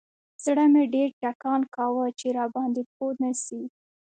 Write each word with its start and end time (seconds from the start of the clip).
زړه 0.43 0.63
مې 0.73 0.83
ډېر 0.93 1.09
ټکان 1.21 1.61
کاوه 1.75 2.05
چې 2.19 2.27
راباندې 2.37 2.83
پوه 2.95 3.11
نسي. 3.21 3.61